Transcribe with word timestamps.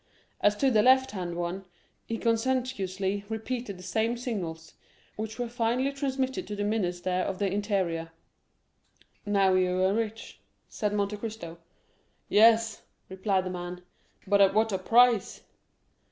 As 0.39 0.55
to 0.55 0.71
the 0.71 0.81
left 0.81 1.11
hand 1.11 1.35
one, 1.37 1.63
he 2.07 2.17
conscientiously 2.17 3.23
repeated 3.29 3.77
the 3.77 3.83
same 3.83 4.17
signals, 4.17 4.73
which 5.15 5.37
were 5.37 5.47
finally 5.47 5.91
transmitted 5.91 6.47
to 6.47 6.55
the 6.55 6.63
Minister 6.63 7.11
of 7.11 7.37
the 7.37 7.45
Interior. 7.53 8.09
"Now 9.27 9.53
you 9.53 9.79
are 9.83 9.93
rich," 9.93 10.39
said 10.67 10.91
Monte 10.93 11.17
Cristo. 11.17 11.59
"Yes," 12.29 12.81
replied 13.09 13.43
the 13.45 13.51
man, 13.51 13.83
"but 14.25 14.41
at 14.41 14.55
what 14.55 14.71
a 14.71 14.79
price!" 14.79 15.43